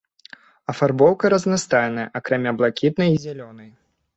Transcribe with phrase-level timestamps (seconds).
[0.73, 3.69] Афарбоўка разнастайная, акрамя блакітнай і зялёнай.